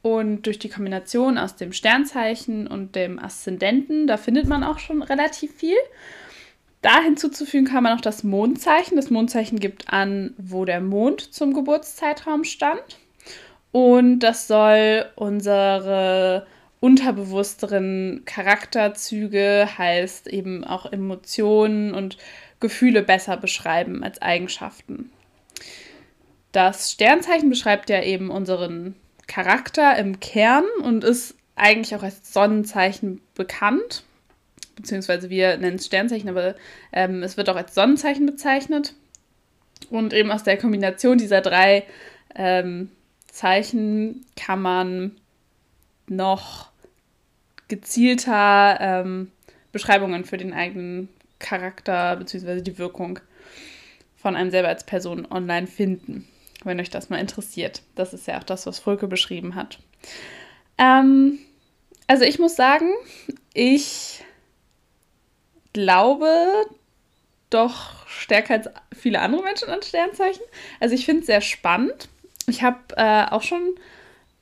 Und 0.03 0.43
durch 0.43 0.59
die 0.59 0.69
Kombination 0.69 1.39
aus 1.39 1.57
dem 1.57 1.73
Sternzeichen 1.73 2.67
und 2.67 2.95
dem 2.95 3.19
Aszendenten, 3.19 4.07
da 4.07 4.19
findet 4.19 4.47
man 4.47 4.63
auch 4.63 4.79
schon 4.79 5.03
relativ 5.03 5.55
viel. 5.55 5.79
Da 6.83 7.01
hinzuzufügen 7.01 7.67
kann 7.67 7.83
man 7.85 7.97
auch 7.97 8.03
das 8.03 8.25
Mondzeichen. 8.25 8.97
Das 8.97 9.09
Mondzeichen 9.09 9.59
gibt 9.59 9.91
an, 9.91 10.35
wo 10.37 10.67
der 10.67 10.83
Mond 10.83 11.33
zum 11.33 11.55
Geburtszeitraum 11.55 12.45
stand. 12.45 12.83
Und 13.73 14.21
das 14.21 14.47
soll 14.47 15.07
unsere 15.17 16.47
unterbewussteren 16.81 18.23
Charakterzüge, 18.27 19.67
heißt 19.79 20.27
eben 20.27 20.65
auch 20.65 20.93
Emotionen 20.93 21.95
und 21.95 22.19
Gefühle 22.61 23.03
besser 23.03 23.39
beschreiben 23.39 24.05
als 24.05 24.21
Eigenschaften. 24.21 25.11
Das 26.55 26.93
Sternzeichen 26.93 27.51
beschreibt 27.51 27.91
ja 27.91 28.01
eben 28.01 28.31
unseren 28.31 28.95
Charakter 29.27 29.99
im 29.99 30.21
Kern 30.21 30.63
und 30.85 31.03
ist 31.03 31.35
eigentlich 31.57 31.97
auch 31.97 32.05
als 32.05 32.33
Sonnenzeichen 32.33 33.21
bekannt. 33.35 34.05
Beziehungsweise 34.77 35.31
wir 35.31 35.57
nennen 35.57 35.79
es 35.79 35.87
Sternzeichen, 35.87 36.29
aber 36.29 36.55
ähm, 36.93 37.25
es 37.25 37.37
wird 37.37 37.51
auch 37.51 37.57
als 37.57 37.75
Sonnenzeichen 37.75 38.25
bezeichnet. 38.25 38.95
Und 39.91 40.13
eben 40.13 40.31
aus 40.31 40.45
der 40.45 40.57
Kombination 40.57 41.19
dieser 41.19 41.41
drei 41.41 41.83
ähm, 42.37 42.93
Zeichen 43.27 44.25
kann 44.37 44.63
man 44.63 45.17
noch 46.07 46.71
gezielter 47.67 48.79
ähm, 48.81 49.33
Beschreibungen 49.73 50.25
für 50.25 50.37
den 50.37 50.53
eigenen 50.53 51.09
Charakter 51.41 52.15
bzw. 52.15 52.61
die 52.61 52.79
Wirkung 52.79 53.19
von 54.15 54.37
einem 54.37 54.53
selber 54.53 54.69
als 54.69 54.85
Person 54.85 55.27
online 55.29 55.67
finden 55.67 56.29
wenn 56.65 56.81
euch 56.81 56.91
das 56.91 57.11
mal 57.11 57.19
interessiert. 57.21 57.83
Das 57.95 58.13
ist 58.13 58.27
ja 58.27 58.39
auch 58.39 58.45
das, 58.45 58.67
was 58.67 58.79
Volke 58.79 59.07
beschrieben 59.07 59.55
hat. 59.55 59.79
Ähm, 60.79 61.39
also 62.07 62.25
ich 62.25 62.39
muss 62.39 62.57
sagen, 62.57 62.91
ich 63.53 64.23
glaube 65.73 66.29
doch 67.51 68.07
stärker 68.07 68.55
als 68.55 68.69
viele 68.93 69.21
andere 69.21 69.43
Menschen 69.43 69.69
an 69.69 69.83
Sternzeichen. 69.83 70.43
Also 70.81 70.95
ich 70.95 71.05
finde 71.05 71.21
es 71.21 71.27
sehr 71.27 71.41
spannend. 71.41 72.09
Ich 72.47 72.63
habe 72.63 72.79
äh, 72.97 73.27
auch 73.31 73.43
schon 73.43 73.77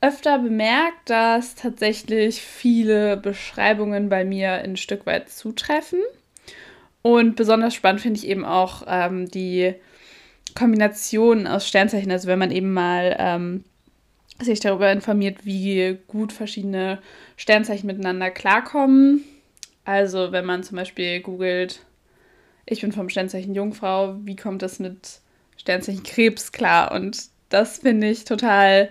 öfter 0.01 0.39
bemerkt, 0.39 1.09
dass 1.09 1.55
tatsächlich 1.55 2.41
viele 2.41 3.15
Beschreibungen 3.15 4.09
bei 4.09 4.25
mir 4.25 4.51
ein 4.51 4.75
Stück 4.75 5.05
weit 5.05 5.29
zutreffen. 5.29 6.01
Und 7.01 7.35
besonders 7.35 7.73
spannend 7.73 8.01
finde 8.01 8.19
ich 8.19 8.27
eben 8.27 8.45
auch 8.45 8.83
ähm, 8.87 9.29
die 9.29 9.75
Kombination 10.55 11.47
aus 11.47 11.67
Sternzeichen, 11.67 12.11
also 12.11 12.27
wenn 12.27 12.39
man 12.39 12.51
eben 12.51 12.73
mal 12.73 13.15
ähm, 13.19 13.63
sich 14.41 14.59
darüber 14.59 14.91
informiert, 14.91 15.45
wie 15.45 15.97
gut 16.07 16.33
verschiedene 16.33 16.99
Sternzeichen 17.37 17.87
miteinander 17.87 18.31
klarkommen. 18.31 19.23
Also 19.85 20.31
wenn 20.31 20.45
man 20.45 20.63
zum 20.63 20.77
Beispiel 20.77 21.21
googelt, 21.21 21.81
ich 22.65 22.81
bin 22.81 22.91
vom 22.91 23.09
Sternzeichen 23.09 23.53
Jungfrau, 23.53 24.15
wie 24.23 24.35
kommt 24.35 24.61
das 24.61 24.79
mit 24.79 25.19
Sternzeichen 25.57 26.03
Krebs 26.03 26.51
klar? 26.51 26.91
Und 26.91 27.25
das 27.49 27.79
finde 27.79 28.09
ich 28.09 28.25
total 28.25 28.89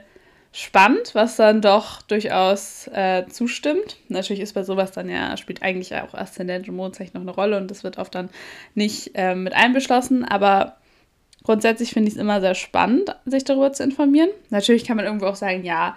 spannend, 0.53 1.15
was 1.15 1.37
dann 1.37 1.63
doch 1.63 2.03
durchaus 2.03 2.87
äh, 2.89 3.27
zustimmt. 3.29 3.97
Natürlich 4.09 4.43
ist 4.43 4.53
bei 4.53 4.63
sowas 4.63 4.93
dann 4.93 5.09
ja, 5.09 5.37
spielt 5.39 5.63
eigentlich 5.63 5.95
auch 5.95 6.13
Aszendent 6.13 6.69
und 6.69 6.77
Mondzeichen 6.77 7.15
noch 7.15 7.23
eine 7.23 7.31
Rolle 7.31 7.57
und 7.57 7.71
das 7.71 7.85
wird 7.85 7.97
oft 7.97 8.15
dann 8.15 8.29
nicht 8.75 9.13
äh, 9.15 9.35
mit 9.35 9.55
einbeschlossen, 9.55 10.25
aber 10.27 10.77
Grundsätzlich 11.45 11.91
finde 11.93 12.09
ich 12.09 12.15
es 12.15 12.21
immer 12.21 12.41
sehr 12.41 12.55
spannend, 12.55 13.17
sich 13.25 13.45
darüber 13.45 13.73
zu 13.73 13.83
informieren. 13.83 14.31
Natürlich 14.51 14.85
kann 14.85 14.97
man 14.97 15.07
irgendwo 15.07 15.27
auch 15.27 15.37
sagen, 15.37 15.65
ja, 15.65 15.97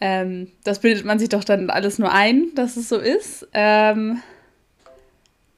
ähm, 0.00 0.52
das 0.64 0.80
bildet 0.80 1.04
man 1.04 1.18
sich 1.18 1.28
doch 1.28 1.42
dann 1.42 1.70
alles 1.70 1.98
nur 1.98 2.12
ein, 2.12 2.54
dass 2.54 2.76
es 2.76 2.88
so 2.88 2.98
ist. 2.98 3.48
Ähm, 3.52 4.22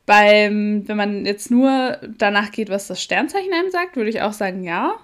beim, 0.06 0.88
wenn 0.88 0.96
man 0.96 1.26
jetzt 1.26 1.50
nur 1.50 1.98
danach 2.18 2.50
geht, 2.50 2.70
was 2.70 2.88
das 2.88 3.02
Sternzeichen 3.02 3.52
einem 3.52 3.70
sagt, 3.70 3.96
würde 3.96 4.10
ich 4.10 4.22
auch 4.22 4.32
sagen, 4.32 4.64
ja. 4.64 4.94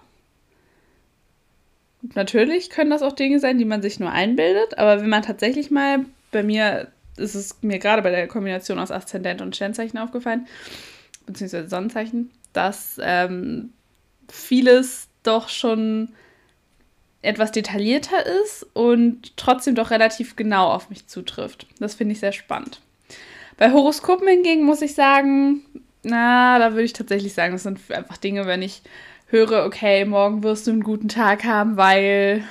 Natürlich 2.15 2.71
können 2.71 2.91
das 2.91 3.03
auch 3.03 3.13
Dinge 3.13 3.39
sein, 3.39 3.59
die 3.59 3.65
man 3.65 3.83
sich 3.83 4.01
nur 4.01 4.11
einbildet, 4.11 4.79
aber 4.79 5.01
wenn 5.03 5.09
man 5.09 5.23
tatsächlich 5.23 5.71
mal, 5.71 6.07
bei 6.31 6.43
mir 6.43 6.89
ist 7.17 7.35
es 7.35 7.63
mir 7.63 7.79
gerade 7.79 8.03
bei 8.03 8.11
der 8.11 8.29
Kombination 8.29 8.79
aus 8.79 8.91
Aszendent 8.91 9.43
und 9.43 9.57
Sternzeichen 9.57 9.99
aufgefallen, 9.99 10.47
beziehungsweise 11.27 11.69
Sonnenzeichen, 11.69 12.31
dass 12.53 12.99
ähm, 13.03 13.73
vieles 14.29 15.09
doch 15.23 15.49
schon 15.49 16.11
etwas 17.23 17.51
detaillierter 17.51 18.25
ist 18.45 18.67
und 18.73 19.37
trotzdem 19.37 19.75
doch 19.75 19.91
relativ 19.91 20.37
genau 20.37 20.71
auf 20.71 20.91
mich 20.91 21.07
zutrifft. 21.09 21.67
Das 21.81 21.95
finde 21.95 22.13
ich 22.13 22.21
sehr 22.21 22.33
spannend. 22.33 22.81
Bei 23.57 23.73
Horoskopen 23.73 24.29
hingegen 24.29 24.65
muss 24.65 24.83
ich 24.83 24.95
sagen, 24.95 25.63
na, 26.03 26.59
da 26.59 26.73
würde 26.73 26.85
ich 26.85 26.93
tatsächlich 26.93 27.35
sagen, 27.35 27.53
das 27.53 27.65
sind 27.65 27.81
einfach 27.91 28.17
Dinge, 28.17 28.47
wenn 28.47 28.63
ich 28.63 28.83
höre, 29.29 29.65
okay, 29.65 30.05
morgen 30.05 30.43
wirst 30.43 30.67
du 30.67 30.71
einen 30.71 30.85
guten 30.85 31.09
Tag 31.09 31.45
haben, 31.45 31.77
weil 31.77 32.45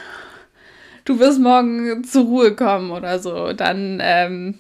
du 1.05 1.19
wirst 1.19 1.39
morgen 1.39 2.03
zur 2.03 2.25
Ruhe 2.25 2.55
kommen 2.55 2.91
oder 2.91 3.19
so, 3.19 3.53
dann 3.53 3.99
ähm, 4.01 4.59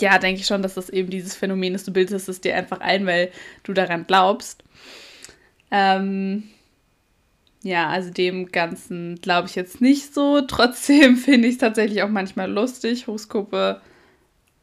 ja, 0.00 0.18
denke 0.18 0.40
ich 0.40 0.46
schon, 0.46 0.62
dass 0.62 0.74
das 0.74 0.90
eben 0.90 1.10
dieses 1.10 1.34
Phänomen 1.34 1.74
ist, 1.74 1.86
du 1.86 1.92
bildest 1.92 2.28
es 2.28 2.40
dir 2.40 2.56
einfach 2.56 2.80
ein, 2.80 3.06
weil 3.06 3.30
du 3.62 3.72
daran 3.72 4.06
glaubst. 4.06 4.63
Ähm, 5.70 6.44
ja, 7.62 7.88
also 7.88 8.10
dem 8.10 8.52
Ganzen 8.52 9.16
glaube 9.20 9.48
ich 9.48 9.54
jetzt 9.54 9.80
nicht 9.80 10.14
so. 10.14 10.40
Trotzdem 10.46 11.16
finde 11.16 11.48
ich 11.48 11.54
es 11.54 11.60
tatsächlich 11.60 12.02
auch 12.02 12.08
manchmal 12.08 12.50
lustig, 12.50 13.06
Horoskope 13.06 13.80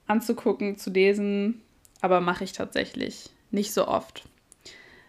anzugucken, 0.07 0.77
zu 0.77 0.89
lesen, 0.91 1.61
aber 2.01 2.21
mache 2.21 2.43
ich 2.43 2.53
tatsächlich 2.53 3.29
nicht 3.49 3.73
so 3.73 3.87
oft. 3.87 4.25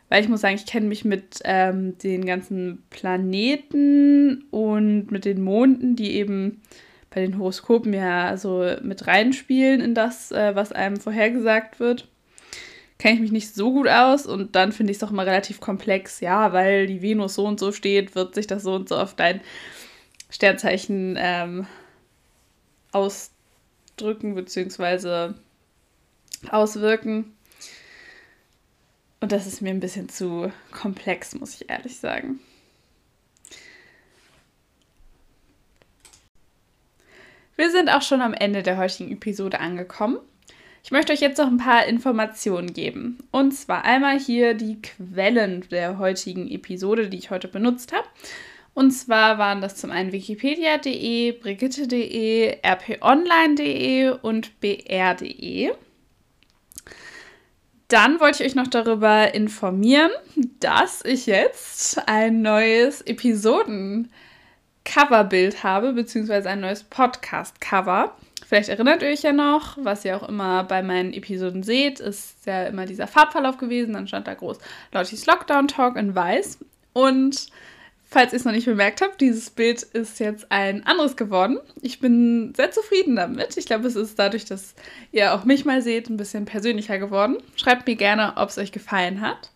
Weil 0.09 0.23
ich 0.23 0.29
muss 0.29 0.43
sagen, 0.43 0.57
ich 0.57 0.67
kenne 0.67 0.87
mich 0.87 1.05
mit 1.05 1.41
ähm, 1.45 1.97
den 1.99 2.27
ganzen 2.27 2.83
Planeten 2.91 4.45
und 4.51 5.11
mit 5.11 5.25
den 5.25 5.43
Monden, 5.43 5.97
die 5.97 6.13
eben 6.13 6.61
bei 7.09 7.21
den 7.21 7.39
Horoskopen 7.39 7.93
ja 7.93 8.37
so 8.37 8.67
mit 8.83 9.07
reinspielen 9.07 9.81
in 9.81 9.95
das, 9.95 10.31
äh, 10.33 10.55
was 10.55 10.73
einem 10.73 10.97
vorhergesagt 10.97 11.81
wird, 11.81 12.09
kenne 13.03 13.17
ich 13.17 13.21
mich 13.21 13.33
nicht 13.33 13.53
so 13.53 13.73
gut 13.73 13.89
aus 13.89 14.27
und 14.27 14.55
dann 14.55 14.71
finde 14.71 14.93
ich 14.93 14.95
es 14.95 15.01
doch 15.01 15.11
immer 15.11 15.27
relativ 15.27 15.59
komplex. 15.59 16.21
Ja, 16.21 16.53
weil 16.53 16.87
die 16.87 17.03
Venus 17.03 17.35
so 17.35 17.45
und 17.45 17.59
so 17.59 17.73
steht, 17.73 18.15
wird 18.15 18.37
sich 18.37 18.47
das 18.47 18.63
so 18.63 18.75
und 18.75 18.89
so 18.89 18.97
auf 18.97 19.17
dein 19.17 19.41
Sternzeichen 20.31 21.17
ähm, 21.19 21.67
ausdrücken 22.93 24.37
bzw. 24.37 25.35
auswirken. 26.49 27.37
Und 29.19 29.33
das 29.33 29.49
ist 29.49 29.63
mir 29.63 29.71
ein 29.71 29.81
bisschen 29.81 30.09
zu 30.09 30.53
komplex, 30.71 31.35
muss 31.35 31.61
ich 31.61 31.71
ehrlich 31.71 31.99
sagen. 31.99 32.39
Wir 37.57 37.69
sind 37.73 37.89
auch 37.89 38.03
schon 38.03 38.21
am 38.21 38.33
Ende 38.33 38.63
der 38.63 38.77
heutigen 38.77 39.11
Episode 39.11 39.59
angekommen. 39.59 40.19
Ich 40.85 40.91
möchte 40.91 41.13
euch 41.13 41.21
jetzt 41.21 41.39
noch 41.39 41.47
ein 41.47 41.59
paar 41.59 41.87
Informationen 41.87 42.73
geben. 42.73 43.19
Und 43.31 43.53
zwar 43.53 43.85
einmal 43.85 44.19
hier 44.19 44.55
die 44.55 44.83
Quellen 44.83 45.65
der 45.71 45.99
heutigen 45.99 46.51
Episode, 46.51 47.09
die 47.09 47.19
ich 47.19 47.31
heute 47.31 47.47
benutzt 47.47 47.93
habe. 47.93 48.07
Und 48.75 48.91
zwar 48.91 49.39
waren 49.39 49.61
das 49.61 49.77
zum 49.77 49.91
einen 49.91 50.13
wikipedia.de, 50.13 51.33
brigitte.de, 51.33 52.59
rponline.de 52.67 54.11
und 54.23 54.59
br.de. 54.61 55.73
Dann 57.89 58.21
wollte 58.21 58.43
ich 58.43 58.51
euch 58.51 58.55
noch 58.55 58.69
darüber 58.69 59.35
informieren, 59.35 60.11
dass 60.59 61.05
ich 61.05 61.27
jetzt 61.27 62.09
ein 62.09 62.41
neues 62.41 63.03
Episoden 63.03 64.11
Coverbild 64.85 65.63
habe, 65.63 65.93
beziehungsweise 65.93 66.49
ein 66.49 66.61
neues 66.61 66.83
Podcast-Cover. 66.85 68.17
Vielleicht 68.53 68.69
erinnert 68.69 69.01
ihr 69.01 69.09
euch 69.09 69.23
ja 69.23 69.33
noch, 69.33 69.79
was 69.81 70.05
ihr 70.05 70.15
auch 70.15 70.29
immer 70.29 70.65
bei 70.65 70.83
meinen 70.83 71.15
Episoden 71.15 71.63
seht, 71.63 72.01
ist 72.01 72.45
ja 72.45 72.65
immer 72.65 72.85
dieser 72.85 73.07
Farbverlauf 73.07 73.57
gewesen. 73.57 73.95
Dann 73.95 74.07
stand 74.07 74.27
da 74.27 74.35
groß 74.35 74.59
Lottis 74.93 75.25
Lockdown 75.25 75.69
Talk 75.69 75.97
in 75.97 76.15
weiß. 76.15 76.59
Und 76.93 77.47
falls 78.03 78.35
ihr 78.35 78.37
es 78.37 78.45
noch 78.45 78.53
nicht 78.53 78.67
bemerkt 78.67 79.01
habt, 79.01 79.23
dieses 79.23 79.49
Bild 79.49 79.83
ist 79.83 80.21
jetzt 80.21 80.53
ein 80.53 80.85
anderes 80.87 81.17
geworden. 81.17 81.61
Ich 81.81 81.99
bin 81.99 82.53
sehr 82.55 82.71
zufrieden 82.71 83.17
damit. 83.17 83.57
Ich 83.57 83.65
glaube, 83.65 83.89
es 83.89 83.97
ist 83.97 84.19
dadurch, 84.19 84.45
dass 84.45 84.75
ihr 85.13 85.33
auch 85.33 85.45
mich 85.45 85.65
mal 85.65 85.81
seht, 85.81 86.11
ein 86.11 86.19
bisschen 86.19 86.45
persönlicher 86.45 86.99
geworden. 86.99 87.39
Schreibt 87.57 87.87
mir 87.87 87.97
gerne, 87.97 88.35
ob 88.37 88.51
es 88.51 88.59
euch 88.59 88.71
gefallen 88.71 89.23
hat. 89.23 89.51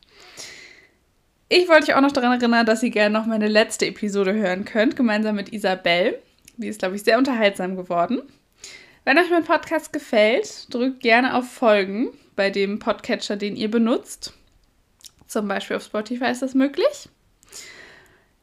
Ich 1.51 1.69
wollte 1.69 1.93
euch 1.93 1.97
auch 1.97 2.01
noch 2.01 2.13
daran 2.13 2.41
erinnern, 2.41 2.65
dass 2.65 2.83
ihr 2.83 2.89
gerne 2.89 3.13
noch 3.13 3.27
meine 3.27 3.49
letzte 3.49 3.85
Episode 3.85 4.33
hören 4.33 4.65
könnt, 4.65 4.97
gemeinsam 4.97 5.37
mit 5.37 5.53
Isabel. 5.53 6.19
Die 6.57 6.69
ist, 6.69 6.79
glaube 6.79 6.97
ich, 6.97 7.03
sehr 7.03 7.19
unterhaltsam 7.19 7.77
geworden. 7.77 8.23
Wenn 9.07 9.19
euch 9.19 9.31
mein 9.31 9.45
Podcast 9.45 9.93
gefällt, 9.93 10.67
drückt 10.75 10.99
gerne 10.99 11.37
auf 11.37 11.49
Folgen 11.49 12.09
bei 12.35 12.51
dem 12.51 12.81
Podcatcher, 12.81 13.37
den 13.37 13.55
ihr 13.55 13.71
benutzt. 13.71 14.33
Zum 15.29 15.47
Beispiel 15.47 15.77
auf 15.77 15.85
Spotify 15.85 16.25
ist 16.25 16.43
das 16.43 16.55
möglich. 16.55 17.09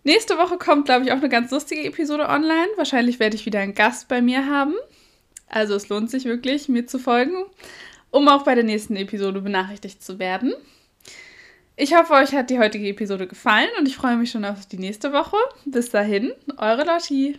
Nächste 0.06 0.38
Woche 0.38 0.58
kommt, 0.58 0.86
glaube 0.86 1.04
ich, 1.04 1.12
auch 1.12 1.18
eine 1.18 1.28
ganz 1.28 1.52
lustige 1.52 1.84
Episode 1.84 2.30
online. 2.30 2.70
Wahrscheinlich 2.78 3.20
werde 3.20 3.36
ich 3.36 3.46
wieder 3.46 3.60
einen 3.60 3.76
Gast 3.76 4.08
bei 4.08 4.22
mir 4.22 4.46
haben. 4.46 4.74
Also 5.50 5.76
es 5.76 5.90
lohnt 5.90 6.10
sich 6.10 6.24
wirklich, 6.24 6.70
mir 6.70 6.88
zu 6.88 6.98
folgen, 6.98 7.44
um 8.10 8.30
auch 8.30 8.44
bei 8.44 8.56
der 8.56 8.64
nächsten 8.64 8.96
Episode 8.96 9.42
benachrichtigt 9.42 10.02
zu 10.02 10.18
werden. 10.18 10.54
Ich 11.76 11.94
hoffe, 11.94 12.14
euch 12.14 12.32
hat 12.32 12.50
die 12.50 12.60
heutige 12.60 12.88
Episode 12.88 13.28
gefallen 13.28 13.70
und 13.80 13.86
ich 13.86 13.98
freue 13.98 14.16
mich 14.16 14.32
schon 14.32 14.46
auf 14.46 14.66
die 14.66 14.78
nächste 14.78 15.12
Woche. 15.12 15.36
Bis 15.66 15.90
dahin, 15.90 16.32
eure 16.56 16.86
Lotti. 16.86 17.38